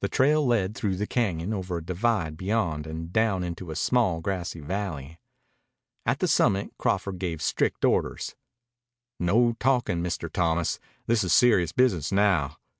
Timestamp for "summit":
6.26-6.72